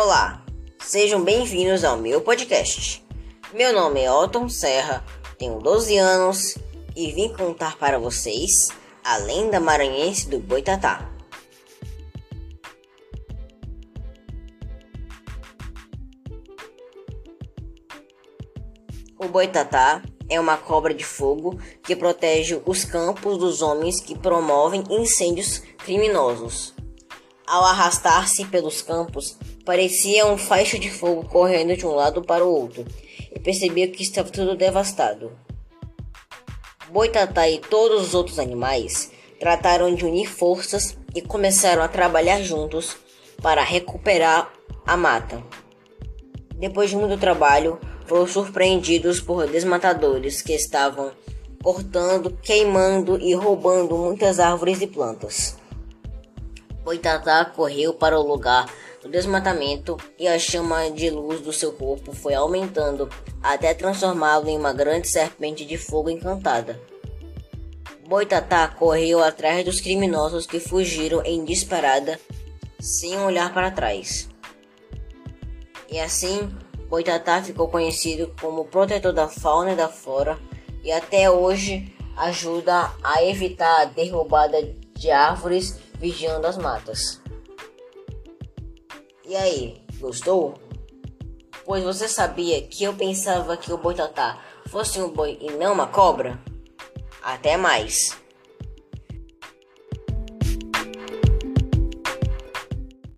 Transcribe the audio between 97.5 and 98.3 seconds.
mais!